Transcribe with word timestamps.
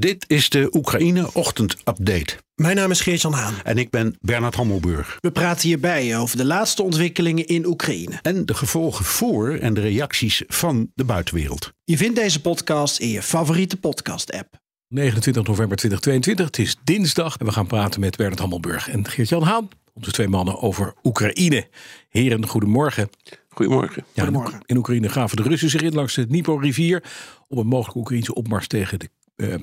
Dit 0.00 0.24
is 0.28 0.50
de 0.50 0.68
Oekraïne 0.76 1.30
Ochtend 1.34 1.76
Update. 1.84 2.36
Mijn 2.54 2.76
naam 2.76 2.90
is 2.90 3.00
Geert-Jan 3.00 3.32
Haan. 3.32 3.54
En 3.64 3.78
ik 3.78 3.90
ben 3.90 4.16
Bernard 4.20 4.54
Hammelburg. 4.54 5.16
We 5.20 5.30
praten 5.30 5.68
hierbij 5.68 6.18
over 6.18 6.36
de 6.36 6.44
laatste 6.44 6.82
ontwikkelingen 6.82 7.46
in 7.46 7.66
Oekraïne. 7.66 8.18
En 8.22 8.46
de 8.46 8.54
gevolgen 8.54 9.04
voor 9.04 9.54
en 9.54 9.74
de 9.74 9.80
reacties 9.80 10.42
van 10.46 10.90
de 10.94 11.04
buitenwereld. 11.04 11.72
Je 11.84 11.96
vindt 11.96 12.16
deze 12.16 12.40
podcast 12.40 12.98
in 12.98 13.08
je 13.08 13.22
favoriete 13.22 13.76
podcast-app. 13.76 14.60
29 14.88 15.42
november 15.46 15.76
2022, 15.76 16.46
het 16.46 16.58
is 16.58 16.76
dinsdag. 16.84 17.36
En 17.36 17.46
we 17.46 17.52
gaan 17.52 17.66
praten 17.66 18.00
met 18.00 18.16
Bernard 18.16 18.38
Hammelburg 18.40 18.88
en 18.88 19.08
Geert-Jan 19.08 19.42
Haan. 19.42 19.68
Onze 19.92 20.10
twee 20.10 20.28
mannen 20.28 20.60
over 20.60 20.94
Oekraïne. 21.02 21.68
Heren, 22.08 22.46
goedemorgen. 22.46 23.08
Goedemorgen. 23.48 24.04
Ja, 24.12 24.22
in- 24.22 24.28
Goedemorgen. 24.28 24.60
In 24.66 24.76
Oekraïne 24.76 25.08
gaven 25.08 25.36
de 25.36 25.42
Russen 25.42 25.70
zich 25.70 25.82
in 25.82 25.94
langs 25.94 26.14
de 26.14 26.26
Dnipro-rivier... 26.26 27.02
om 27.48 27.58
een 27.58 27.66
mogelijke 27.66 27.98
Oekraïnse 27.98 28.34
opmars 28.34 28.66
tegen 28.66 28.98
de, 28.98 29.08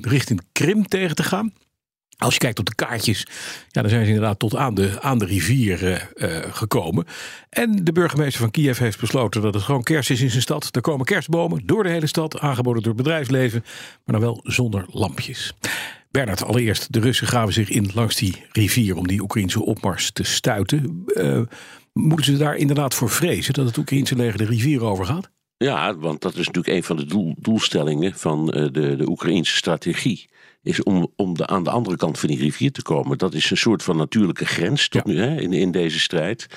richting 0.01 0.41
Krim 0.51 0.87
tegen 0.87 1.15
te 1.15 1.23
gaan. 1.23 1.53
Als 2.17 2.33
je 2.33 2.39
kijkt 2.39 2.59
op 2.59 2.65
de 2.65 2.75
kaartjes, 2.75 3.27
ja, 3.69 3.81
dan 3.81 3.89
zijn 3.89 4.05
ze 4.05 4.11
inderdaad 4.11 4.39
tot 4.39 4.55
aan 4.55 4.73
de, 4.73 5.01
aan 5.01 5.17
de 5.17 5.25
rivier 5.25 5.83
eh, 5.83 6.37
eh, 6.37 6.53
gekomen. 6.53 7.05
En 7.49 7.83
de 7.83 7.91
burgemeester 7.91 8.41
van 8.41 8.51
Kiev 8.51 8.77
heeft 8.77 8.99
besloten 8.99 9.41
dat 9.41 9.53
het 9.53 9.63
gewoon 9.63 9.83
kerst 9.83 10.09
is 10.09 10.21
in 10.21 10.29
zijn 10.29 10.41
stad. 10.41 10.75
Er 10.75 10.81
komen 10.81 11.05
kerstbomen 11.05 11.61
door 11.65 11.83
de 11.83 11.89
hele 11.89 12.07
stad, 12.07 12.39
aangeboden 12.39 12.83
door 12.83 12.93
het 12.93 13.03
bedrijfsleven, 13.03 13.63
maar 14.05 14.19
dan 14.19 14.19
wel 14.19 14.39
zonder 14.43 14.85
lampjes. 14.91 15.53
Bernard, 16.11 16.43
allereerst, 16.43 16.93
de 16.93 16.99
Russen 16.99 17.27
gaven 17.27 17.53
zich 17.53 17.69
in 17.69 17.89
langs 17.93 18.15
die 18.15 18.45
rivier 18.51 18.95
om 18.95 19.07
die 19.07 19.21
Oekraïnse 19.21 19.63
opmars 19.63 20.11
te 20.11 20.23
stuiten. 20.23 21.03
Eh, 21.05 21.41
moeten 21.93 22.25
ze 22.25 22.37
daar 22.37 22.55
inderdaad 22.55 22.93
voor 22.93 23.09
vrezen 23.09 23.53
dat 23.53 23.65
het 23.65 23.77
Oekraïnse 23.77 24.15
leger 24.15 24.37
de 24.37 24.45
rivier 24.45 24.83
overgaat? 24.83 25.29
Ja, 25.57 25.95
want 25.97 26.21
dat 26.21 26.35
is 26.35 26.45
natuurlijk 26.45 26.75
een 26.75 26.83
van 26.83 26.95
de 26.95 27.05
doel, 27.05 27.35
doelstellingen 27.39 28.13
van 28.13 28.51
eh, 28.51 28.61
de, 28.71 28.95
de 28.95 29.09
Oekraïnse 29.09 29.55
strategie. 29.55 30.29
Is 30.63 30.83
om, 30.83 31.11
om 31.15 31.37
de, 31.37 31.47
aan 31.47 31.63
de 31.63 31.69
andere 31.69 31.97
kant 31.97 32.19
van 32.19 32.29
die 32.29 32.37
rivier 32.37 32.71
te 32.71 32.81
komen. 32.81 33.17
Dat 33.17 33.33
is 33.33 33.51
een 33.51 33.57
soort 33.57 33.83
van 33.83 33.97
natuurlijke 33.97 34.45
grens 34.45 34.89
tot 34.89 35.01
Ja. 35.05 35.11
nu 35.11 35.19
hè, 35.19 35.41
in, 35.41 35.53
in 35.53 35.71
deze 35.71 35.99
strijd. 35.99 36.47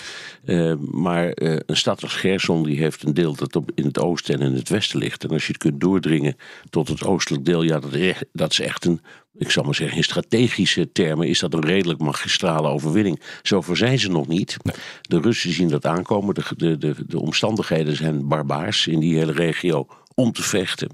Eh, 0.45 0.75
maar 0.91 1.29
eh, 1.31 1.57
een 1.67 1.77
stad 1.77 2.03
als 2.03 2.15
Gerson 2.15 2.63
die 2.63 2.79
heeft 2.79 3.03
een 3.03 3.15
deel 3.15 3.35
dat 3.35 3.57
op, 3.57 3.71
in 3.75 3.85
het 3.85 3.99
oosten 3.99 4.35
en 4.35 4.47
in 4.47 4.55
het 4.55 4.69
westen 4.69 4.99
ligt. 4.99 5.25
En 5.25 5.31
als 5.31 5.47
je 5.47 5.53
het 5.53 5.63
kunt 5.63 5.81
doordringen 5.81 6.37
tot 6.71 6.89
het 6.89 7.05
oostelijk 7.05 7.45
deel, 7.45 7.63
ja, 7.63 7.79
dat, 7.81 7.93
dat 8.33 8.51
is 8.51 8.61
echt 8.61 8.85
een, 8.85 9.01
ik 9.39 9.51
zal 9.51 9.65
maar 9.65 9.75
zeggen, 9.75 9.97
in 9.97 10.05
strategische 10.05 10.93
termen 10.93 11.29
is 11.29 11.39
dat 11.39 11.55
een 11.55 11.65
redelijk 11.65 12.01
magistrale 12.01 12.69
overwinning. 12.69 13.21
Zover 13.43 13.77
zijn 13.77 13.99
ze 13.99 14.11
nog 14.11 14.29
niet. 14.29 14.57
De 15.01 15.21
Russen 15.21 15.53
zien 15.53 15.69
dat 15.69 15.87
aankomen. 15.87 16.35
De, 16.35 16.43
de, 16.57 16.79
de, 16.79 16.95
de 17.07 17.21
omstandigheden 17.21 17.97
zijn 17.97 18.29
barbaars 18.29 18.87
in 18.87 19.01
die 19.01 19.19
hele 19.19 19.33
regio 19.33 19.87
om 20.15 20.33
te 20.33 20.43
vechten. 20.43 20.89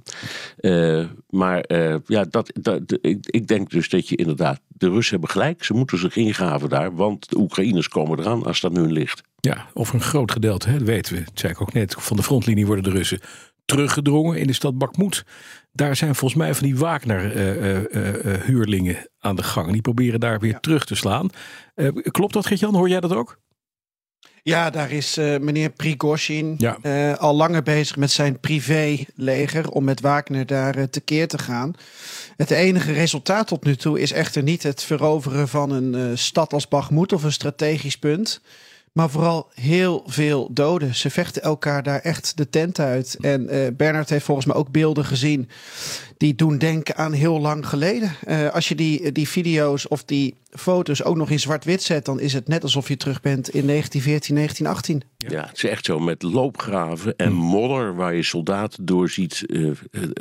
Eh, 0.57 1.05
maar 1.29 1.61
eh, 1.61 1.97
ja, 2.07 2.25
dat, 2.25 2.53
ik, 3.01 3.27
ik 3.27 3.47
denk 3.47 3.71
dus 3.71 3.89
dat 3.89 4.09
je 4.09 4.17
inderdaad, 4.17 4.61
de 4.69 4.89
Russen 4.89 5.13
hebben 5.13 5.31
gelijk. 5.31 5.65
Ze 5.65 5.75
moeten 5.75 5.99
zich 5.99 6.17
ingraven 6.17 6.69
daar, 6.69 6.95
want 6.95 7.29
de 7.29 7.39
Oekraïners 7.39 7.89
komen 7.89 8.19
eraan 8.19 8.45
als 8.45 8.61
dat 8.61 8.77
hun 8.77 8.93
ligt. 8.93 9.23
Ja, 9.41 9.67
over 9.75 9.95
een 9.95 10.01
groot 10.01 10.33
gedeelte, 10.33 10.69
hè, 10.69 10.79
dat 10.79 10.87
weten 10.87 11.15
we. 11.15 11.25
Dat 11.25 11.39
zei 11.39 11.53
ik 11.53 11.61
ook 11.61 11.73
net. 11.73 11.95
Van 11.99 12.17
de 12.17 12.23
frontlinie 12.23 12.67
worden 12.67 12.85
de 12.85 12.91
Russen 12.91 13.21
teruggedrongen 13.65 14.39
in 14.39 14.47
de 14.47 14.53
stad 14.53 14.79
Bakhmut. 14.79 15.25
Daar 15.73 15.97
zijn 15.97 16.15
volgens 16.15 16.41
mij 16.41 16.55
van 16.55 16.67
die 16.67 16.77
Wagner-huurlingen 16.77 19.09
aan 19.19 19.37
de 19.37 19.43
gang. 19.43 19.73
Die 19.73 19.81
proberen 19.83 20.21
daar 20.21 20.41
weer 20.41 20.61
terug 20.61 20.85
te 20.85 20.95
slaan. 20.95 21.29
Eh, 21.75 21.89
klopt 22.11 22.33
dat, 22.33 22.47
Gert-Jan? 22.47 22.75
Hoor 22.75 22.89
jij 22.89 23.01
dat 23.01 23.13
ook? 23.13 23.43
Ja, 24.43 24.71
daar 24.71 24.91
is 24.91 25.17
eh, 25.17 25.39
meneer 25.39 25.71
Prigozhin 25.71 26.55
Ja. 26.59 26.79
eh, 26.83 27.15
al 27.15 27.35
langer 27.37 27.63
bezig 27.63 27.97
met 27.97 28.11
zijn 28.11 28.41
privéleger 28.41 29.71
om 29.71 29.85
met 29.85 30.01
Wagner 30.01 30.47
daar 30.47 30.77
eh, 30.77 30.85
tekeer 30.85 31.29
te 31.29 31.39
gaan. 31.39 31.75
Het 32.37 32.51
enige 32.51 32.93
resultaat 32.93 33.47
tot 33.47 33.65
nu 33.65 33.77
toe 33.77 34.01
is 34.01 34.13
echter 34.13 34.43
niet 34.43 34.63
het 34.63 34.83
veroveren 34.83 35.49
van 35.49 35.71
een 35.71 35.95
eh, 35.95 36.17
stad 36.17 36.53
als 36.53 36.69
Bakhmut 36.69 37.13
of 37.13 37.23
een 37.23 37.33
strategisch 37.33 37.97
punt. 37.99 38.41
Maar 38.95 39.11
vooral 39.11 39.51
heel 39.55 40.03
veel 40.07 40.49
doden. 40.53 40.95
Ze 40.95 41.11
vechten 41.11 41.43
elkaar 41.43 41.83
daar 41.83 42.01
echt 42.01 42.37
de 42.37 42.51
tent 42.51 42.79
uit. 42.79 43.17
En 43.21 43.49
eh 43.49 43.73
Bernard 43.77 44.11
heeft 44.11 44.25
volgens 44.25 44.47
mij 44.47 44.57
ook 44.57 44.71
beelden 44.71 45.05
gezien 45.05 45.49
die 46.17 46.35
doen 46.35 46.59
denken 46.59 46.97
aan 46.97 47.13
heel 47.13 47.41
lang 47.41 47.67
geleden. 47.69 48.13
Eh, 48.27 48.49
als 48.51 48.69
je 48.69 48.75
die, 48.75 49.13
die 49.13 49.29
video's 49.29 49.89
of 49.91 50.05
die 50.05 50.35
foto's 50.51 51.03
ook 51.03 51.17
nog 51.17 51.31
in 51.31 51.41
zwart-wit 51.41 51.83
zet, 51.83 52.05
dan 52.05 52.21
is 52.21 52.33
het 52.33 52.49
net 52.49 52.63
alsof 52.63 52.89
je 52.89 52.97
terug 52.97 53.21
bent 53.21 53.49
in 53.49 53.67
1914, 53.67 54.35
1918. 54.35 55.03
Ja. 55.19 55.47
het 55.47 55.57
is 55.57 55.65
echt 55.71 55.85
zo 55.85 55.99
met 55.99 56.23
loopgraven 56.23 57.17
en 57.17 57.33
modder 57.33 57.95
waar 57.95 58.15
je 58.15 58.23
soldaten 58.23 58.85
doorziet. 58.85 59.45
eh, 59.47 59.71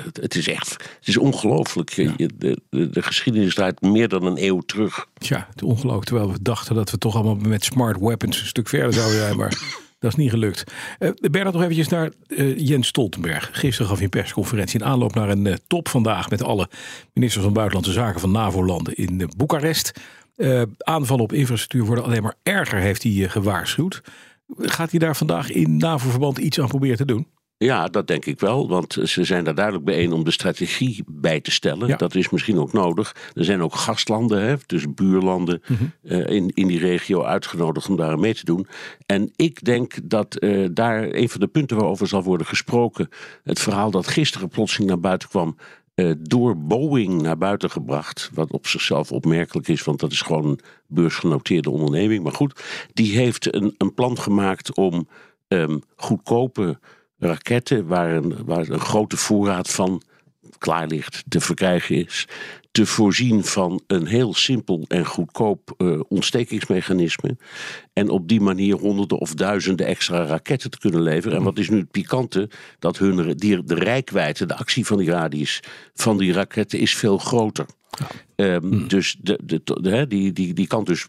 het, 0.04 0.18
het 0.22 0.36
is 0.36 0.48
echt, 0.48 0.72
het 1.00 1.08
is 1.08 1.18
ongelooflijk. 1.18 1.90
Je- 1.90 2.12
De, 2.38 2.58
de, 2.70 2.90
de 2.90 3.02
geschiedenis 3.02 3.56
draait 3.56 3.81
meer 3.81 4.08
dan 4.08 4.25
een 4.25 4.44
eeuw 4.46 4.60
terug. 4.60 5.08
Ja, 5.18 5.48
het 5.50 5.62
is 5.62 5.68
ongelooflijk. 5.68 6.06
Terwijl 6.06 6.31
we 6.31 6.42
dachten 6.42 6.75
dat 6.75 6.92
we 6.92 6.98
toch 6.98 7.16
allemaal 7.16 7.36
met 7.36 7.64
smart 7.64 8.00
weapons 8.00 8.40
een 8.42 8.48
stuk 8.48 8.68
verder 8.70 8.94
zouden 8.94 9.18
zijn. 9.18 9.38
Maar 9.38 9.54
dat 10.03 10.12
is 10.12 10.24
niet 10.24 10.30
gelukt. 10.30 10.64
Eh 11.00 11.09
Bernard, 11.31 11.53
nog 11.53 11.64
eventjes 11.64 11.88
naar 11.88 12.12
eh, 12.28 12.58
Jens 12.58 12.88
Stoltenberg. 12.88 13.50
Gisteren 13.52 13.88
gaf 13.88 13.96
hij 13.96 14.03
een 14.03 14.09
persconferentie 14.09 14.80
in 14.80 14.86
aanloop 14.86 15.16
naar 15.16 15.30
een 15.30 15.47
eh, 15.47 15.53
top 15.68 15.88
vandaag... 15.88 16.30
met 16.30 16.44
alle 16.44 16.69
ministers 17.14 17.44
van 17.44 17.53
Buitenlandse 17.53 17.91
Zaken 17.91 18.19
van 18.19 18.31
NAVO-landen 18.31 18.96
in 18.96 19.30
Boekarest. 19.38 19.92
Aanvallen 20.78 21.24
op 21.24 21.34
infrastructuur 21.34 21.86
worden 21.86 22.03
alleen 22.03 22.24
maar 22.24 22.36
erger, 22.44 22.80
heeft 22.80 23.03
hij 23.03 23.30
gewaarschuwd. 23.30 24.02
Gaat 24.58 24.90
hij 24.90 25.00
daar 25.00 25.16
vandaag 25.16 25.52
in 25.52 25.78
NAVO-verband 25.78 26.38
iets 26.38 26.59
aan 26.59 26.68
proberen 26.68 26.97
te 26.97 27.06
doen? 27.06 27.28
Ja, 27.58 27.88
dat 27.88 28.08
denk 28.08 28.25
ik 28.25 28.40
wel. 28.40 28.68
Want 28.69 28.97
ze 29.03 29.24
zijn 29.24 29.44
daar 29.44 29.56
duidelijk 29.56 29.86
bijeen 29.86 30.12
om 30.14 30.24
de 30.24 30.31
strategie 30.31 31.03
bij 31.08 31.40
te 31.41 31.52
stellen. 31.52 31.88
Ja. 31.88 31.96
Dat 31.96 32.16
is 32.16 32.30
misschien 32.30 32.59
ook 32.59 32.74
nodig. 32.74 33.16
Er 33.34 33.46
zijn 33.46 33.62
ook 33.62 33.75
gastlanden, 33.75 34.41
hè, 34.44 34.56
dus 34.66 34.94
buurlanden 34.94 35.62
eh, 36.03 36.28
in, 36.28 36.50
in 36.53 36.68
die 36.68 36.80
regio 36.80 37.24
uitgenodigd 37.24 37.90
om 37.90 37.96
daar 37.96 38.19
mee 38.19 38.34
te 38.34 38.46
doen. 38.46 38.68
En 39.06 39.31
ik 39.36 39.63
denk 39.63 39.94
dat 40.03 40.36
eh, 40.36 40.66
daar 40.72 41.03
een 41.13 41.30
van 41.30 41.40
de 41.40 41.47
punten 41.47 41.78
waarover 41.78 42.08
zal 42.08 42.24
worden 42.24 42.47
gesproken. 42.47 43.09
Het 43.44 43.59
verhaal 43.59 43.92
dat 43.92 44.08
gisteren 44.08 44.50
plotseling 44.50 44.90
naar 44.90 45.00
buiten 45.00 45.30
kwam. 45.30 45.58
eh, 45.96 46.12
door 46.19 46.58
Boeing 46.58 47.22
naar 47.22 47.38
buiten 47.38 47.69
gebracht. 47.69 48.30
Wat 48.34 48.52
op 48.52 48.68
zichzelf 48.68 49.12
opmerkelijk 49.12 49.68
is, 49.68 49.84
want 49.84 50.00
dat 50.00 50.12
is 50.12 50.22
gewoon 50.22 50.46
een 50.46 50.59
beursgenoteerde 50.88 51.69
onderneming. 51.69 52.24
Maar 52.24 52.31
goed, 52.34 52.63
die 52.94 53.18
heeft 53.18 53.56
een, 53.56 53.75
een 53.78 53.94
plan 53.94 54.18
gemaakt 54.18 54.75
om 54.75 55.08
ehm, 55.47 55.78
goedkope 55.96 56.80
raketten 57.23 57.88
waar 57.88 58.13
een, 58.13 58.35
waar 58.45 58.69
een 58.69 58.79
grote 58.79 59.17
voorraad 59.17 59.69
van 59.69 60.01
klaar 60.57 60.88
ligt 60.88 61.23
te 61.28 61.39
verkrijgen 61.39 61.95
is. 61.95 62.28
Te 62.72 62.85
voorzien 62.85 63.44
van 63.44 63.81
een 63.88 64.06
heel 64.06 64.34
simpel 64.34 64.85
en 64.88 65.06
goedkoop 65.06 65.73
eh, 65.78 66.00
ontstekingsmechanisme. 66.07 67.38
En 67.94 68.09
op 68.09 68.28
die 68.28 68.41
manier 68.41 68.75
honderden 68.75 69.17
of 69.17 69.33
duizenden 69.33 69.85
extra 69.85 70.25
raketten 70.25 70.72
te 70.72 70.79
kunnen 70.79 71.01
leveren. 71.01 71.38
En 71.38 71.44
wat 71.44 71.57
is 71.57 71.69
nu 71.69 71.78
het 71.78 71.91
pikante? 71.91 72.50
Dat 72.79 72.97
hun, 72.97 73.38
die, 73.38 73.63
de 73.63 73.75
rijkwijde, 73.75 74.45
de 74.45 74.56
actie 74.56 74.85
van 74.85 74.97
die 74.97 75.09
radius 75.09 75.59
van 75.94 76.17
die 76.17 76.33
raketten 76.33 76.79
is 76.79 76.95
veel 76.95 77.17
groter. 77.17 77.66
Ehm, 78.35 78.88
Dus 78.88 79.16
de, 79.22 79.39
de, 79.44 80.06
die, 80.07 80.31
die, 80.31 80.53
die 80.53 80.67
kan 80.67 80.83
dus 80.83 81.07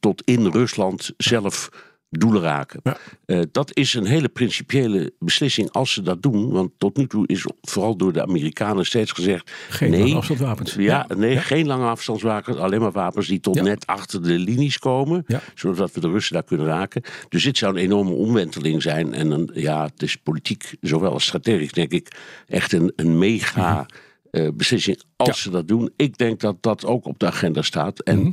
tot 0.00 0.22
in 0.24 0.46
Rusland 0.46 1.12
zelf 1.16 1.70
doelen 2.18 2.42
raken. 2.42 2.80
Ja. 2.82 2.96
Eh, 3.26 3.40
dat 3.52 3.76
is 3.76 3.94
een 3.94 4.06
hele 4.06 4.28
principiële 4.28 5.12
beslissing 5.18 5.70
als 5.70 5.92
ze 5.92 6.02
dat 6.02 6.22
doen. 6.22 6.50
Want 6.50 6.70
tot 6.78 6.96
nu 6.96 7.06
toe 7.06 7.26
is 7.26 7.46
vooral 7.60 7.96
door 7.96 8.12
de 8.12 8.22
Amerikanen 8.22 8.86
steeds 8.86 9.12
gezegd... 9.12 9.50
Geen 9.68 9.90
nee, 9.90 10.00
lange 10.00 10.14
afstandswapens. 10.14 10.74
Ja, 10.74 11.06
Ja. 11.08 11.14
nee, 11.16 11.32
Ja. 11.32 11.40
geen 11.40 11.66
lange 11.66 11.86
afstandswapens. 11.86 12.56
Alleen 12.56 12.80
maar 12.80 12.92
wapens 12.92 13.26
die 13.26 13.40
tot 13.40 13.62
net 13.62 13.86
achter 13.86 14.22
de 14.22 14.38
linies 14.38 14.78
komen. 14.78 15.26
Zodat 15.54 15.92
we 15.92 16.00
de 16.00 16.08
Russen 16.10 16.34
daar 16.34 16.44
kunnen 16.44 16.66
raken. 16.66 17.02
Dus 17.28 17.42
dit 17.44 17.58
zou 17.58 17.74
een 17.76 17.82
enorme 17.82 18.10
omwenteling 18.10 18.82
zijn. 18.82 19.14
En 19.14 19.30
een, 19.30 19.50
ja, 19.54 19.84
het 19.84 20.02
is 20.02 20.16
politiek, 20.16 20.74
zowel 20.80 21.12
als 21.12 21.24
strategisch, 21.24 21.72
denk 21.72 21.90
ik, 21.92 22.08
echt 22.46 22.72
een, 22.72 22.92
een 22.96 23.18
mega... 23.18 23.86
eh, 24.30 24.48
beslissing 24.54 24.96
als 25.16 25.28
Mhm. 25.28 25.36
Ja. 25.36 25.42
ze 25.42 25.50
dat 25.50 25.68
doen. 25.68 25.90
Ik 25.96 26.18
denk 26.18 26.40
dat 26.40 26.56
dat 26.62 26.84
ook 26.84 27.04
op 27.06 27.18
de 27.18 27.26
agenda 27.26 27.62
staat. 27.62 28.00
En 28.00 28.18
Mhm. 28.18 28.30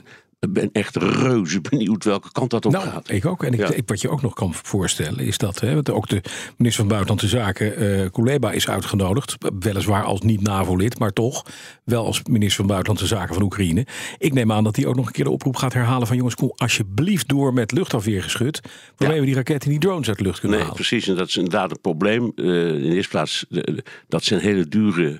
Ben 0.49 0.69
echt 0.71 0.95
reuze 0.95 1.61
benieuwd 1.61 2.03
welke 2.03 2.31
kant 2.31 2.49
dat 2.49 2.65
op 2.65 2.71
nou, 2.71 2.83
gaat. 2.85 3.09
Ik 3.09 3.25
ook. 3.25 3.43
En 3.43 3.53
ik, 3.53 3.59
Ja. 3.59 3.71
ik- 3.73 3.83
wat 3.89 4.01
je 4.01 4.09
ook 4.09 4.21
nog 4.21 4.33
kan 4.33 4.53
voorstellen 4.53 5.19
is 5.19 5.38
dat 5.38 5.59
hè, 5.59 5.73
want 5.73 5.89
ook 5.89 6.07
de 6.09 6.21
minister 6.57 6.79
van 6.79 6.88
Buitenlandse 6.88 7.27
Zaken, 7.27 7.75
eh 7.75 8.09
Kuleba, 8.11 8.51
is 8.51 8.69
uitgenodigd. 8.69 9.35
Weliswaar 9.59 10.03
als 10.03 10.21
niet 10.21 10.41
NAVO-lid, 10.41 10.99
maar 10.99 11.13
toch 11.13 11.45
wel 11.83 12.05
als 12.05 12.21
minister 12.23 12.55
van 12.57 12.65
Buitenlandse 12.67 13.07
Zaken 13.07 13.33
van 13.33 13.43
Oekraïne. 13.43 13.85
Ik 14.17 14.33
neem 14.33 14.51
aan 14.51 14.63
dat 14.63 14.75
hij 14.75 14.85
ook 14.85 14.95
nog 14.95 15.05
een 15.07 15.11
keer 15.11 15.23
de 15.23 15.29
oproep 15.29 15.55
gaat 15.55 15.73
herhalen 15.73 16.07
van 16.07 16.15
jongens, 16.15 16.35
kom 16.35 16.51
alsjeblieft 16.55 17.27
door 17.27 17.53
met 17.53 17.71
luchtafweergeschut. 17.71 18.61
Waarmee 18.97 19.19
we 19.19 19.25
die 19.25 19.35
raketten 19.35 19.65
en 19.71 19.79
die 19.79 19.87
drones 19.89 20.07
uit 20.07 20.17
de 20.17 20.23
lucht 20.23 20.39
kunnen 20.39 20.57
Nee, 20.57 20.67
halen. 20.67 20.81
precies. 20.85 21.07
En 21.07 21.15
dat 21.15 21.27
is 21.27 21.35
inderdaad 21.35 21.71
een 21.71 21.81
probleem. 21.81 22.31
Eh, 22.35 22.45
in 22.45 22.81
de 22.81 22.94
eerste 22.94 23.09
plaats, 23.09 23.45
de- 23.49 23.83
dat 24.07 24.23
zijn 24.23 24.39
hele 24.39 24.67
dure 24.67 25.19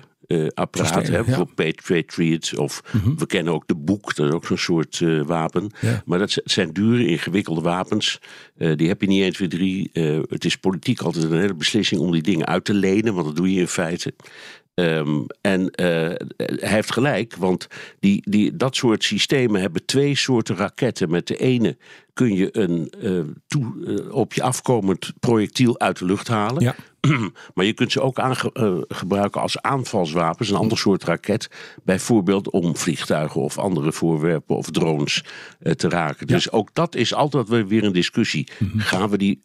apparaten. 0.54 1.04
Systemen, 1.04 1.10
hè, 1.10 1.16
ja. 1.16 1.22
Mhm. 1.22 1.32
Voor 1.32 1.54
Patriot. 1.54 2.58
Of 2.58 2.82
we 3.16 3.26
kennen 3.26 3.52
ook 3.52 3.66
de 3.66 3.74
boek, 3.74 4.14
dat 4.14 4.26
is 4.26 4.32
ook 4.32 4.46
zo'n 4.46 4.56
soort 4.56 5.00
eh, 5.00 5.22
wapen. 5.22 5.70
Ja. 5.80 6.02
Maar 6.04 6.18
dat 6.18 6.40
zijn 6.44 6.72
dure, 6.72 7.06
ingewikkelde 7.06 7.60
wapens. 7.60 8.20
Eh, 8.56 8.76
die 8.76 8.88
heb 8.88 9.00
je 9.00 9.06
niet 9.06 9.22
1, 9.22 9.32
2, 9.32 9.48
3. 9.48 9.90
Eh, 9.92 10.20
het 10.28 10.44
is 10.44 10.56
politiek 10.56 11.00
altijd 11.00 11.24
een 11.24 11.40
hele 11.40 11.54
beslissing 11.54 12.00
om 12.00 12.12
die 12.12 12.22
dingen 12.22 12.46
uit 12.46 12.64
te 12.64 12.74
lenen. 12.74 13.14
Want 13.14 13.26
dat 13.26 13.36
doe 13.36 13.52
je 13.52 13.60
in 13.60 13.68
feite. 13.68 14.14
Ehm, 14.74 15.24
en 15.40 15.70
eh, 15.70 15.86
hij 16.36 16.68
heeft 16.68 16.92
gelijk, 16.92 17.36
want 17.36 17.66
die, 18.00 18.30
die, 18.30 18.56
dat 18.56 18.76
soort 18.76 19.04
systemen 19.04 19.60
hebben 19.60 19.84
twee 19.84 20.16
soorten 20.16 20.56
raketten. 20.56 21.10
Met 21.10 21.26
de 21.26 21.36
ene 21.36 21.76
kun 22.12 22.34
je 22.34 22.48
een 22.58 22.92
toe, 23.46 24.10
op 24.10 24.32
je 24.32 24.42
afkomend 24.42 25.12
projectiel 25.20 25.80
uit 25.80 25.98
de 25.98 26.04
lucht 26.04 26.28
halen. 26.28 26.62
Ja. 26.62 26.74
Maar 27.54 27.64
je 27.64 27.72
kunt 27.72 27.92
ze 27.92 28.00
ook 28.00 28.18
eh, 28.18 28.76
gebruiken 28.88 29.40
als 29.40 29.60
aanvalswapens, 29.60 30.50
een 30.50 30.56
ander 30.56 30.78
soort 30.78 31.04
raket. 31.04 31.50
Bijvoorbeeld 31.84 32.50
om 32.50 32.76
vliegtuigen 32.76 33.40
of 33.40 33.58
andere 33.58 33.92
voorwerpen 33.92 34.56
of 34.56 34.70
drones 34.70 35.24
eh, 35.60 35.72
te 35.72 35.88
raken. 35.88 36.26
Dus 36.26 36.50
ook 36.50 36.74
dat 36.74 36.94
is 36.94 37.14
altijd 37.14 37.48
weer- 37.48 37.84
een 37.84 37.92
discussie. 37.92 38.48
Mhm. 38.58 38.78
Gaan 38.78 39.10
we 39.10 39.18
die, 39.18 39.40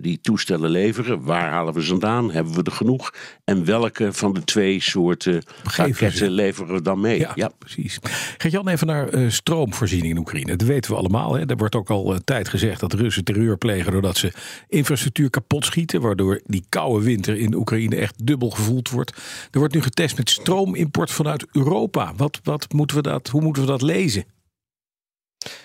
die 0.00 0.20
toestellen 0.20 0.70
leveren? 0.70 1.22
Waar 1.24 1.50
halen 1.50 1.74
we 1.74 1.82
ze 1.82 1.88
vandaan? 1.88 2.30
Hebben 2.30 2.54
we 2.54 2.62
er 2.62 2.72
genoeg? 2.72 3.14
En 3.44 3.64
welke 3.64 4.12
van 4.12 4.32
de 4.34 4.44
twee 4.44 4.80
soorten 4.80 5.42
raketten 5.76 6.30
leveren 6.30 6.74
we 6.74 6.82
dan 6.82 7.00
mee? 7.00 7.18
Ja, 7.18 7.32
Ja. 7.34 7.50
precies. 7.58 7.98
Gert-Jan, 8.38 8.68
even 8.68 8.86
naar 8.86 9.08
eh, 9.08 9.30
stroomvoorziening 9.30 10.12
in 10.12 10.18
Oekraïne. 10.18 10.56
Dat 10.56 10.68
weten 10.68 10.90
we 10.90 10.96
allemaal. 10.96 11.34
Hè. 11.34 11.46
Er 11.46 11.56
wordt 11.56 11.74
ook 11.74 11.90
al 11.90 12.12
eh, 12.14 12.18
tijd 12.24 12.48
gezegd 12.48 12.80
dat 12.80 12.92
Russen 12.92 13.24
terreur 13.24 13.56
plegen... 13.58 13.92
doordat 13.92 14.16
ze 14.16 14.32
infrastructuur 14.68 15.30
kapot 15.30 15.64
schieten... 15.64 16.00
waardoor 16.00 16.40
die 16.46 16.64
koude 16.68 17.04
winter 17.04 17.36
in 17.36 17.54
Oekraïne 17.54 17.96
echt 17.96 18.26
dubbel 18.26 18.50
gevoeld 18.50 18.90
wordt. 18.90 19.10
Er 19.50 19.58
wordt 19.58 19.74
nu 19.74 19.82
getest 19.82 20.16
met 20.16 20.30
stroomimport 20.30 21.10
vanuit 21.10 21.46
Europa. 21.52 22.12
Wat, 22.16 22.40
wat 22.42 22.72
moeten 22.72 22.96
we 22.96 23.02
dat, 23.02 23.28
hoe 23.28 23.40
moeten 23.40 23.62
we 23.62 23.68
dat 23.68 23.82
lezen? 23.82 24.24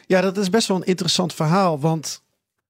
Ja, 0.06 0.21
dat 0.21 0.38
is 0.38 0.50
best 0.50 0.68
wel 0.68 0.77
een 0.77 0.86
interessant 0.86 1.33
verhaal. 1.33 1.80
Want 1.80 2.25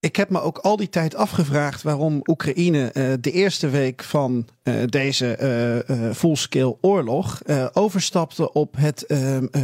ik 0.07 0.15
heb 0.15 0.29
me 0.29 0.41
ook 0.41 0.57
al 0.57 0.75
die 0.77 0.89
tijd 0.89 1.15
afgevraagd 1.15 1.81
waarom 1.83 2.19
Oekraïne 2.25 2.91
eh, 2.91 3.13
de 3.21 3.31
eerste 3.31 3.69
week 3.69 4.03
van 4.03 4.47
eh, 4.63 4.73
deze 4.85 5.35
eh, 5.35 6.11
full-scale 6.15 6.77
oorlog 6.81 7.41
overstapte 7.73 8.53
op 8.53 8.75
het 8.77 9.05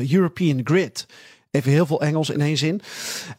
European 0.09 0.61
Grid. 0.63 1.05
Even 1.51 1.71
heel 1.71 1.85
veel 1.85 2.01
Engels 2.01 2.29
in 2.29 2.41
één 2.41 2.57
zin. 2.57 2.81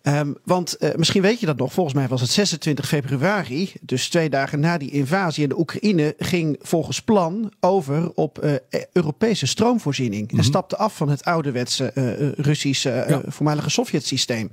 Ehm, 0.03 0.33
want 0.45 0.79
misschien 0.97 1.23
weet 1.23 1.41
je 1.41 1.47
dat 1.47 1.57
nog. 1.57 1.73
Volgens 1.73 1.95
mij 1.95 2.09
was 2.09 2.21
het 2.21 2.31
26 2.31 2.89
februari. 2.89 3.73
Dus 3.81 4.09
twee 4.09 4.31
dagen 4.31 4.61
na 4.61 4.79
die 4.79 4.91
invasie. 4.91 5.43
En 5.43 5.49
de 5.49 5.59
Oekraïne 5.59 6.15
ging 6.19 6.59
volgens 6.63 7.01
plan 7.01 7.53
over 7.61 8.13
op 8.15 8.39
eh, 8.39 8.53
Europese 8.93 9.47
stroomvoorziening. 9.47 10.33
En 10.37 10.45
stapte 10.45 10.77
af 10.77 10.97
van 10.97 11.09
het 11.09 11.25
ouderwetse 11.25 11.85
eh, 11.93 12.29
Russische 12.45 13.05
Ja. 13.09 13.23
voormalige 13.27 13.71
Sovjet-systeem. 13.71 14.51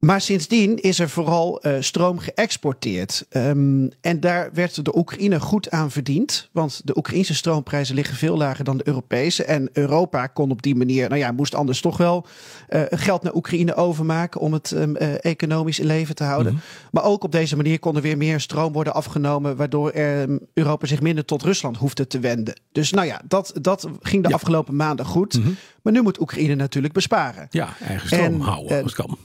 Maar 0.00 0.20
sindsdien 0.20 0.76
is 0.76 0.98
er 0.98 1.08
vooral 1.08 1.60
eh, 1.60 1.74
stroom 1.80 2.18
geëxporteerd. 2.18 3.26
Ehm, 3.28 3.88
en 4.00 4.20
daar 4.20 4.50
werd 4.52 4.84
de 4.84 4.96
Oekraïne 4.96 5.40
goed 5.40 5.70
aan 5.70 5.90
verdiend. 5.90 6.48
Want 6.52 6.80
de 6.84 6.96
Oekraïnse 6.96 7.34
stroomprijzen 7.34 7.94
liggen 7.94 8.16
veel 8.16 8.36
lager 8.36 8.64
dan 8.64 8.76
de 8.76 8.86
Europese. 8.86 9.44
En 9.44 9.68
Europa 9.72 10.26
kon 10.26 10.50
op 10.50 10.62
die 10.62 10.74
manier, 10.74 11.08
nou 11.08 11.20
ja, 11.20 11.32
moest 11.32 11.54
anders 11.54 11.80
toch 11.80 11.96
wel 11.96 12.26
eh, 12.68 12.82
geld 12.90 13.22
naar 13.22 13.34
Oekraïne 13.34 13.74
overmaken 13.74 14.40
om 14.40 14.52
het 14.52 14.72
ehm, 14.72 14.94
eh, 14.96 15.24
economisch 15.24 15.78
in 15.78 15.86
leven 15.86 16.14
te 16.14 16.24
houden. 16.24 16.60
Maar 16.90 17.04
ook 17.04 17.24
op 17.24 17.32
deze 17.32 17.56
manier 17.56 17.78
kon 17.78 17.96
er 17.96 18.02
weer 18.02 18.16
meer 18.16 18.40
stroom 18.40 18.72
worden 18.72 18.94
afgenomen, 18.94 19.56
waardoor 19.56 19.90
ehm, 19.90 20.38
Europa 20.54 20.86
zich 20.86 21.00
minder 21.00 21.24
tot 21.24 21.42
Rusland 21.42 21.76
hoefde 21.76 22.06
te 22.06 22.18
wenden. 22.18 22.60
Dus 22.72 22.90
nou 22.92 23.06
ja, 23.06 23.20
dat, 23.28 23.52
dat 23.60 23.88
ging 24.00 24.22
de 24.22 24.28
Ja. 24.28 24.34
afgelopen 24.34 24.76
maanden 24.76 25.06
goed. 25.06 25.40
Maar 25.82 25.92
nu 25.92 26.02
moet 26.02 26.20
Oekraïne 26.20 26.54
natuurlijk 26.54 26.94
besparen. 26.94 27.46
Ja, 27.50 27.68
eigen 27.80 28.06
stroom 28.06 28.24
En, 28.34 28.40
houden 28.40 28.82
als 28.82 28.94
kan. 28.94 29.18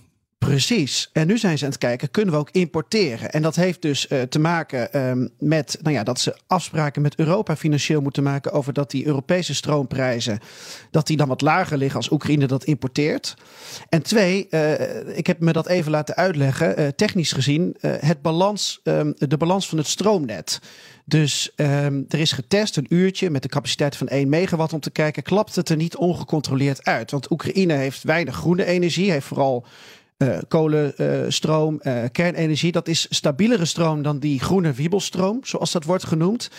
Precies. 0.45 1.09
En 1.13 1.27
nu 1.27 1.38
zijn 1.38 1.57
ze 1.57 1.63
aan 1.63 1.69
het 1.69 1.80
kijken, 1.80 2.12
kunnen 2.12 2.33
we 2.33 2.39
ook 2.39 2.50
importeren? 2.51 3.31
En 3.31 3.42
dat 3.42 3.56
heeft 3.56 3.81
dus 3.81 4.07
eh, 4.07 4.21
te 4.21 4.39
maken 4.39 4.94
ehm, 4.94 5.27
met 5.39 5.77
nou 5.81 5.95
ja, 5.95 6.03
dat 6.03 6.19
ze 6.19 6.36
afspraken 6.47 7.01
met 7.01 7.15
Europa 7.15 7.56
financieel 7.56 8.01
moeten 8.01 8.24
maken 8.24 8.51
over 8.51 8.74
dat 8.74 8.92
die 8.92 9.06
Europese 9.06 9.56
stroomprijzen, 9.56 10.39
dat 10.92 11.07
die 11.07 11.18
dan 11.18 11.27
wat 11.27 11.42
lager 11.42 11.77
liggen 11.77 11.97
als 11.97 12.12
Oekraïne 12.12 12.45
dat 12.45 12.63
importeert. 12.63 13.36
En 13.89 14.01
twee, 14.01 14.47
eh, 14.50 15.18
ik 15.18 15.27
heb 15.27 15.39
me 15.39 15.51
dat 15.51 15.68
even 15.68 15.92
laten 15.92 16.15
uitleggen, 16.15 16.77
eh, 16.77 16.88
technisch 16.88 17.31
gezien, 17.31 17.75
het 17.80 18.21
balans, 18.21 18.80
ehm, 18.83 19.12
de 19.18 19.38
balans 19.38 19.69
van 19.69 19.77
het 19.77 19.88
stroomnet. 19.88 20.59
Dus 21.06 21.51
ehm, 21.56 22.01
er 22.07 22.19
is 22.19 22.31
getest 22.31 22.77
een 22.77 22.88
uurtje 22.89 23.30
met 23.30 23.44
een 23.44 23.50
capaciteit 23.50 23.97
van 23.97 24.07
1 24.09 24.30
megawatt 24.30 24.74
om 24.74 24.80
te 24.80 24.92
kijken, 24.92 25.24
klapt 25.24 25.56
het 25.56 25.69
er 25.69 25.75
niet 25.75 25.95
ongecontroleerd 25.95 26.86
uit? 26.86 27.12
Want 27.12 27.31
Oekraïne 27.31 27.74
heeft 27.74 28.03
weinig 28.03 28.36
groene 28.36 28.65
energie, 28.65 29.12
heeft 29.12 29.25
vooral 29.25 29.65
eh 30.17 30.38
kolenstroom, 30.47 31.79
eh 31.81 32.03
kernenergie. 32.12 32.71
Dat 32.71 32.88
is 32.88 33.07
stabielere 33.09 33.65
stroom 33.65 34.01
dan 34.01 34.19
die 34.19 34.39
groene 34.39 34.73
wiebelstroom, 34.73 35.39
zoals 35.44 35.71
dat 35.71 35.83
wordt 35.83 36.06
genoemd. 36.06 36.50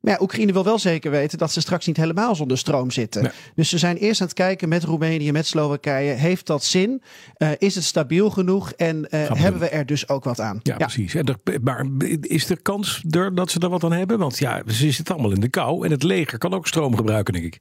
Maar 0.00 0.12
ja, 0.12 0.22
Oekraïne 0.22 0.52
wil 0.52 0.64
wel 0.64 0.78
zeker 0.78 1.10
weten 1.10 1.38
dat 1.38 1.52
ze 1.52 1.60
straks 1.60 1.86
niet 1.86 1.96
helemaal 1.96 2.34
zonder 2.34 2.58
stroom 2.58 2.90
zitten. 2.90 3.22
Nee. 3.22 3.32
Dus 3.54 3.68
ze 3.68 3.78
zijn 3.78 3.96
eerst 3.96 4.20
aan 4.20 4.26
het 4.26 4.36
kijken 4.36 4.68
met 4.68 4.84
Roemenië, 4.84 5.32
met 5.32 5.46
Slowakije. 5.46 6.12
Heeft 6.12 6.46
dat 6.46 6.64
zin? 6.64 7.02
Is 7.58 7.74
het 7.74 7.84
stabiel 7.84 8.30
genoeg? 8.30 8.72
En 8.72 9.00
we 9.00 9.16
hebben 9.16 9.50
doen. 9.50 9.58
we 9.58 9.68
er 9.68 9.86
dus 9.86 10.08
ook 10.08 10.24
wat 10.24 10.40
aan? 10.40 10.60
Ja, 10.62 10.76
precies. 10.76 11.14
En 11.14 11.26
er, 11.26 11.60
maar 11.62 11.86
is 12.20 12.50
er 12.50 12.62
kans 12.62 13.04
er, 13.10 13.34
dat 13.34 13.50
ze 13.50 13.60
er 13.60 13.68
wat 13.68 13.84
aan 13.84 13.92
hebben? 13.92 14.18
Want 14.18 14.38
ja, 14.38 14.62
ze 14.66 14.92
zitten 14.92 15.14
allemaal 15.14 15.32
in 15.32 15.40
de 15.40 15.48
kou. 15.48 15.84
En 15.84 15.90
het 15.90 16.02
leger 16.02 16.38
kan 16.38 16.54
ook 16.54 16.66
stroom 16.66 16.96
gebruiken, 16.96 17.32
denk 17.32 17.44
ik. 17.44 17.60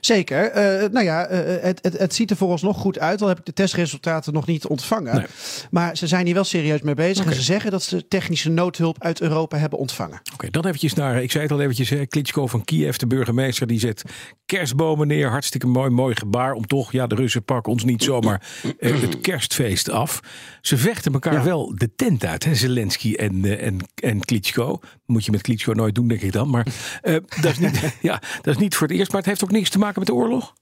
Zeker. 0.00 0.50
Eh, 0.50 0.90
nou 0.90 1.04
ja, 1.04 1.26
eh, 1.26 1.62
het, 1.62 1.78
het, 1.82 1.98
het 1.98 2.14
ziet 2.14 2.30
er 2.30 2.36
vooralsnog 2.36 2.76
goed 2.76 2.98
uit. 2.98 3.22
Al 3.22 3.28
heb 3.28 3.38
ik 3.38 3.44
de 3.44 3.52
testresultaten 3.52 4.32
nog 4.32 4.46
niet 4.46 4.66
ontvangen. 4.66 5.16
Nee. 5.16 5.26
Maar 5.70 5.96
ze 5.96 6.06
zijn 6.06 6.24
hier 6.24 6.34
wel 6.34 6.44
serieus 6.44 6.82
mee 6.82 6.94
bezig. 6.94 7.26
En 7.26 7.34
ze 7.34 7.42
zeggen 7.42 7.70
dat 7.70 7.82
ze 7.82 8.08
technische 8.08 8.50
noodhulp 8.50 9.02
uit 9.02 9.20
Europa 9.20 9.56
hebben 9.56 9.78
ontvangen. 9.78 10.20
Oké, 10.32 10.50
dan 10.50 10.64
eventjes 10.66 10.94
naar, 10.94 11.22
ik 11.22 11.30
zei 11.30 11.42
het 11.42 11.52
al 11.52 11.60
eventjes, 11.60 11.88
hè, 11.90 12.06
Klitschko 12.06 12.46
van 12.46 12.64
Kiev, 12.64 12.96
de 12.96 13.06
burgemeester, 13.06 13.66
die 13.66 13.78
zet 13.78 14.02
kerstbomen 14.46 15.06
neer. 15.06 15.28
Hartstikke 15.30 15.66
mooi, 15.66 15.90
mooi 15.90 16.14
gebaar 16.16 16.52
om 16.52 16.66
toch, 16.66 16.92
ja, 16.92 17.06
de 17.06 17.14
Russen 17.14 17.44
pakken 17.44 17.72
ons 17.72 17.84
niet 17.84 18.02
zomaar 18.02 18.42
eh, 18.78 19.00
het 19.00 19.20
kerstfeest 19.20 19.90
af. 19.90 20.20
Ze 20.60 20.76
vechten 20.76 21.12
elkaar 21.12 21.32
Ja. 21.32 21.44
wel 21.44 21.72
de 21.76 21.94
tent 21.94 22.24
uit, 22.24 22.44
hè, 22.44 22.54
Zelensky 22.54 23.14
en, 23.14 23.44
eh, 23.44 23.66
en, 23.66 23.78
en 23.94 24.20
Klitschko. 24.20 24.80
Moet 25.06 25.24
je 25.24 25.30
met 25.30 25.42
Klitschko 25.42 25.72
nooit 25.72 25.94
doen, 25.94 26.08
denk 26.08 26.20
ik 26.20 26.32
dan. 26.32 26.50
Maar 26.50 26.66
eh, 27.02 27.16
dat, 27.40 27.50
is 27.50 27.58
niet, 27.58 27.96
ja, 28.00 28.22
dat 28.42 28.54
is 28.54 28.60
niet 28.60 28.76
voor 28.76 28.86
het 28.88 28.96
eerst, 28.96 29.10
maar 29.10 29.20
het 29.20 29.30
heeft 29.30 29.44
ook 29.44 29.50
niks 29.50 29.70
te 29.70 29.78
maken 29.78 29.98
met 29.98 30.08
de 30.08 30.14
oorlog. 30.14 30.54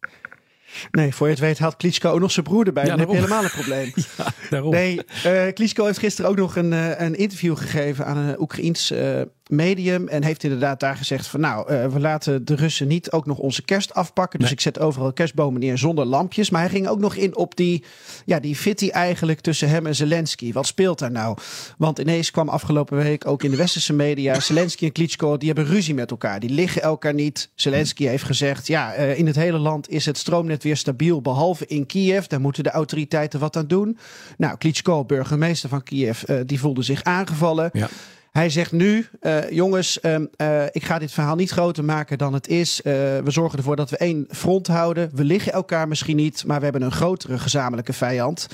Nee, 0.90 1.14
voor 1.14 1.26
je 1.26 1.32
het 1.32 1.42
weet 1.42 1.58
haalt 1.58 1.76
Klitschko 1.76 2.10
ook 2.10 2.20
nog 2.20 2.30
zijn 2.30 2.46
broer 2.46 2.66
erbij. 2.66 2.84
Ja, 2.84 2.90
dan 2.90 2.98
heb 2.98 3.08
je 3.08 3.14
helemaal 3.14 3.44
een 3.44 3.50
probleem. 3.50 3.92
Ja, 4.16 4.26
daarom. 4.50 4.70
Nee, 4.70 5.00
eh 5.24 5.52
Klitschko 5.52 5.84
heeft 5.84 5.98
gisteren 5.98 6.30
ook 6.30 6.36
nog 6.36 6.56
een, 6.56 6.72
eh, 6.72 7.00
een 7.00 7.14
interview 7.14 7.56
gegeven 7.56 8.06
aan 8.06 8.16
een 8.16 8.40
Oekraïens 8.40 8.90
eh, 8.90 9.20
medium. 9.52 10.08
En 10.08 10.24
heeft 10.24 10.44
inderdaad 10.44 10.80
daar 10.80 10.96
gezegd 10.96 11.26
van 11.26 11.40
nou, 11.40 11.68
eh, 11.68 11.86
we 11.86 12.00
laten 12.00 12.44
de 12.44 12.54
Russen 12.54 12.88
niet 12.88 13.10
ook 13.12 13.26
nog 13.26 13.38
onze 13.38 13.62
kerst 13.62 13.94
afpakken. 13.94 14.38
Dus 14.38 14.48
Nee. 14.48 14.56
ik 14.56 14.62
zet 14.62 14.78
overal 14.78 15.12
kerstbomen 15.12 15.60
neer 15.60 15.78
zonder 15.78 16.04
lampjes. 16.04 16.50
Maar 16.50 16.60
hij 16.60 16.70
ging 16.70 16.88
ook 16.88 16.98
nog 16.98 17.14
in 17.14 17.36
op 17.36 17.56
die, 17.56 17.84
ja, 18.24 18.40
die 18.40 18.56
fitty 18.56 18.88
eigenlijk 18.88 19.40
tussen 19.40 19.68
hem 19.68 19.86
en 19.86 19.94
Zelensky. 19.94 20.52
Wat 20.52 20.66
speelt 20.66 20.98
daar 20.98 21.10
nou? 21.10 21.36
Want 21.78 21.98
ineens 21.98 22.30
kwam 22.30 22.48
afgelopen 22.48 22.96
week 22.96 23.26
ook 23.26 23.42
in 23.42 23.50
de 23.50 23.56
westerse 23.56 23.92
media... 23.92 24.40
Zelensky 24.40 24.84
en 24.84 24.92
Klitschko, 24.92 25.36
die 25.36 25.46
hebben 25.52 25.66
ruzie 25.66 25.94
met 25.94 26.10
elkaar. 26.10 26.40
Die 26.40 26.50
liggen 26.50 26.82
elkaar 26.82 27.14
niet. 27.14 27.50
Zelensky 27.54 28.06
heeft 28.06 28.24
gezegd, 28.24 28.66
ja, 28.66 28.92
eh, 28.92 29.18
in 29.18 29.26
het 29.26 29.36
hele 29.36 29.58
land 29.58 29.88
is 29.88 30.06
het 30.06 30.18
stroomnet 30.18 30.62
weer 30.62 30.76
stabiel... 30.76 31.20
behalve 31.20 31.66
in 31.66 31.86
Kiev. 31.86 32.24
Daar 32.26 32.40
moeten 32.40 32.62
de 32.62 32.70
autoriteiten 32.70 33.40
wat 33.40 33.56
aan 33.56 33.66
doen. 33.66 33.98
Nou, 34.36 34.56
Klitschko, 34.56 35.04
burgemeester 35.04 35.68
van 35.68 35.82
Kiev, 35.82 36.22
eh, 36.22 36.36
die 36.46 36.60
voelde 36.60 36.82
zich 36.82 37.02
aangevallen. 37.02 37.70
Ja. 37.72 37.88
Hij 38.32 38.50
zegt 38.50 38.72
nu, 38.72 39.06
uh, 39.20 39.50
jongens, 39.50 39.98
um, 40.02 40.28
uh, 40.36 40.64
ik 40.70 40.84
ga 40.84 40.98
dit 40.98 41.12
verhaal 41.12 41.36
niet 41.36 41.50
groter 41.50 41.84
maken 41.84 42.18
dan 42.18 42.32
het 42.32 42.48
is. 42.48 42.78
Uh, 42.78 42.92
we 42.94 43.30
zorgen 43.30 43.58
ervoor 43.58 43.76
dat 43.76 43.90
we 43.90 43.96
één 43.96 44.26
front 44.30 44.66
houden. 44.66 45.10
We 45.14 45.24
liggen 45.24 45.52
elkaar 45.52 45.88
misschien 45.88 46.16
niet, 46.16 46.44
maar 46.46 46.58
we 46.58 46.64
hebben 46.64 46.82
een 46.82 46.92
grotere 46.92 47.38
gezamenlijke 47.38 47.92
vijand. 47.92 48.46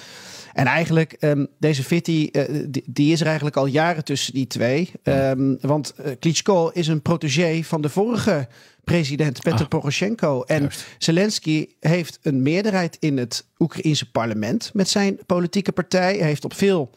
En 0.52 0.66
eigenlijk, 0.66 1.16
um, 1.20 1.47
deze 1.58 1.85
fitty, 1.85 2.30
die, 2.66 2.85
die, 2.87 3.12
is 3.12 3.20
er 3.20 3.26
eigenlijk 3.26 3.56
al 3.56 3.66
jaren 3.66 4.04
tussen 4.04 4.35
die 4.35 4.47
twee. 4.47 4.92
Um, 5.02 5.58
want 5.61 5.94
Klitschko 6.18 6.68
is 6.68 6.87
een 6.87 7.02
protégé 7.02 7.62
van 7.62 7.80
de 7.80 7.88
vorige 7.88 8.49
president 8.85 9.42
Petro 9.42 9.62
ah, 9.62 9.68
Poroshenko. 9.68 10.42
En 10.42 10.61
juist. 10.61 10.87
Zelensky 10.99 11.68
heeft 11.80 12.18
een 12.23 12.42
meerderheid 12.42 12.97
in 13.00 13.18
het 13.18 13.47
Oekraïense 13.58 14.11
parlement 14.11 14.70
met 14.75 14.88
zijn 14.88 15.18
politieke 15.26 15.73
partij. 15.73 16.16
Hij 16.16 16.26
heeft 16.26 16.44
op 16.44 16.54
veel 16.54 16.90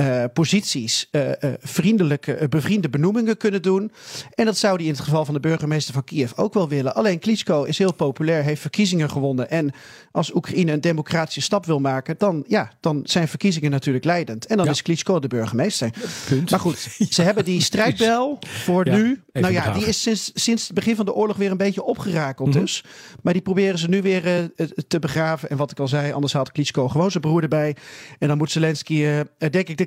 uh, 0.00 0.24
posities 0.32 1.08
uh, 1.12 1.30
vriendelijke, 1.60 2.46
bevriende 2.48 2.88
benoemingen 2.88 3.36
kunnen 3.36 3.62
doen. 3.62 3.92
En 4.34 4.44
dat 4.44 4.58
zou 4.58 4.76
hij 4.76 4.84
in 4.84 4.90
het 4.90 5.00
geval 5.00 5.24
van 5.24 5.34
de 5.34 5.40
burgemeester 5.40 5.94
van 5.94 6.04
Kiev 6.04 6.32
ook 6.36 6.54
wel 6.54 6.68
willen. 6.68 6.94
Alleen 6.94 7.18
Klitschko 7.18 7.64
is 7.64 7.78
heel 7.78 7.92
populair, 7.94 8.42
heeft 8.42 8.60
verkiezingen 8.60 9.10
gewonnen. 9.10 9.50
En 9.50 9.72
als 10.12 10.34
Oekraïne 10.34 10.72
een 10.72 10.80
democratische 10.80 11.40
stap 11.40 11.66
wil 11.66 11.80
maken, 11.80 12.14
dan, 12.18 12.44
ja, 12.46 12.72
dan 12.80 13.00
zijn 13.04 13.28
verkiezingen 13.28 13.70
natuurlijk 13.70 14.04
leidend. 14.04 14.46
En 14.46 14.56
dan 14.56 14.66
ja. 14.66 14.72
is 14.72 14.82
Klitschko 14.82 15.18
de 15.18 15.28
burgemeester. 15.28 15.90
Punt. 16.28 16.50
Maar 16.50 16.60
goed, 16.60 16.88
ze 17.10 17.22
hebben 17.22 17.44
die 17.44 17.62
strijdbel 17.62 18.38
voor 18.46 18.86
Ja, 18.86 18.96
nu. 18.96 19.22
Nou 19.32 19.52
ja, 19.52 19.58
begraven. 19.58 19.80
die 19.80 19.88
is 19.88 20.02
sinds, 20.02 20.30
sinds 20.34 20.64
het 20.64 20.74
begin 20.74 20.96
van 20.96 21.04
de 21.04 21.14
oorlog 21.14 21.36
weer 21.36 21.50
een 21.50 21.56
beetje 21.56 21.82
opgerakeld 21.82 22.48
Mhm. 22.48 22.58
dus. 22.58 22.84
Maar 23.22 23.32
die 23.32 23.42
proberen 23.42 23.78
ze 23.78 23.88
nu 23.88 24.02
weer 24.02 24.26
eh, 24.26 24.66
te 24.88 24.98
begraven. 24.98 25.50
En 25.50 25.56
wat 25.56 25.70
ik 25.70 25.80
al 25.80 25.88
zei, 25.88 26.12
anders 26.12 26.32
haalt 26.32 26.52
Klitschko 26.52 26.88
gewoon 26.88 27.10
zijn 27.10 27.22
broer 27.22 27.42
erbij. 27.42 27.76
En 28.18 28.28
dan 28.28 28.38
moet 28.38 28.50
Zelensky, 28.50 28.94
eh, 28.94 29.20
eh, 29.20 29.26
denk 29.38 29.68
ik, 29.68 29.76
de 29.76 29.86